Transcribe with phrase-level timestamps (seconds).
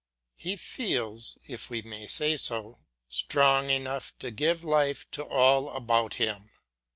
[0.35, 6.15] He feels, if we may say so, strong enough to give life to all about
[6.15, 6.49] him.